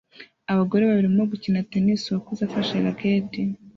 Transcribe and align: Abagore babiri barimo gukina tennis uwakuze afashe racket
Abagore 0.51 0.81
babiri 0.83 0.99
barimo 1.07 1.31
gukina 1.31 1.65
tennis 1.71 2.01
uwakuze 2.05 2.41
afashe 2.45 2.73
racket 2.85 3.31